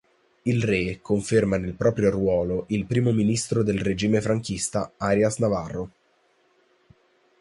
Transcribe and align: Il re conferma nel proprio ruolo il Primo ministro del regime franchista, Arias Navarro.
Il 0.41 0.63
re 0.63 0.97
conferma 0.99 1.57
nel 1.57 1.75
proprio 1.75 2.09
ruolo 2.09 2.65
il 2.69 2.87
Primo 2.87 3.11
ministro 3.11 3.61
del 3.61 3.81
regime 3.81 4.19
franchista, 4.19 4.93
Arias 4.97 5.37
Navarro. 5.37 5.91